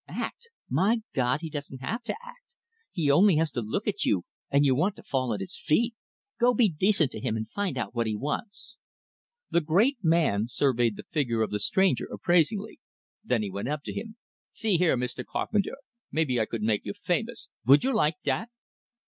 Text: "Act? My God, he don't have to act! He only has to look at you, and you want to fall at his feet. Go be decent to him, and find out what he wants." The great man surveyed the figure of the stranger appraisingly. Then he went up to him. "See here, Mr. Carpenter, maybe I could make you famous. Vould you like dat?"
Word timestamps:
"Act? 0.07 0.49
My 0.67 1.03
God, 1.13 1.41
he 1.41 1.49
don't 1.51 1.79
have 1.79 2.01
to 2.05 2.15
act! 2.25 2.55
He 2.91 3.11
only 3.11 3.35
has 3.35 3.51
to 3.51 3.61
look 3.61 3.87
at 3.87 4.03
you, 4.03 4.25
and 4.49 4.65
you 4.65 4.73
want 4.73 4.95
to 4.95 5.03
fall 5.03 5.31
at 5.31 5.41
his 5.41 5.55
feet. 5.59 5.93
Go 6.39 6.55
be 6.55 6.67
decent 6.69 7.11
to 7.11 7.19
him, 7.19 7.37
and 7.37 7.47
find 7.51 7.77
out 7.77 7.93
what 7.93 8.07
he 8.07 8.15
wants." 8.15 8.77
The 9.51 9.61
great 9.61 9.99
man 10.01 10.47
surveyed 10.47 10.95
the 10.95 11.03
figure 11.11 11.43
of 11.43 11.51
the 11.51 11.59
stranger 11.59 12.07
appraisingly. 12.11 12.79
Then 13.23 13.43
he 13.43 13.51
went 13.51 13.67
up 13.67 13.83
to 13.83 13.93
him. 13.93 14.15
"See 14.51 14.77
here, 14.77 14.97
Mr. 14.97 15.23
Carpenter, 15.23 15.77
maybe 16.11 16.39
I 16.39 16.47
could 16.47 16.63
make 16.63 16.83
you 16.83 16.93
famous. 16.99 17.49
Vould 17.65 17.83
you 17.83 17.93
like 17.93 18.15
dat?" 18.23 18.49